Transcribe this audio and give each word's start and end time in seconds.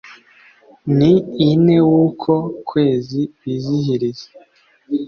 n 0.97 0.99
ine 1.51 1.77
w 1.89 1.91
uko 2.05 2.33
kwezi 2.69 3.19
bizihiriza 3.39 4.27